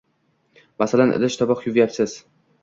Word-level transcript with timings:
Masalan, 0.83 1.13
idish-tovoq 1.19 1.63
yuvayapsiz. 1.67 2.17